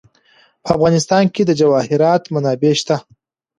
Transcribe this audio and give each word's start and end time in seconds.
په 0.63 0.67
افغانستان 0.75 1.23
کې 1.33 1.41
د 1.45 1.51
جواهرات 1.59 2.23
منابع 2.33 2.73
شته. 2.81 2.95